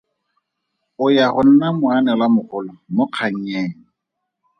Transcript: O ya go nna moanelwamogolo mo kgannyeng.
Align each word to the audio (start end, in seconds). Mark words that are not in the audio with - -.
O 1.03 1.05
ya 1.17 1.25
go 1.33 1.41
nna 1.47 1.67
moanelwamogolo 1.79 2.71
mo 2.95 3.05
kgannyeng. 3.07 3.73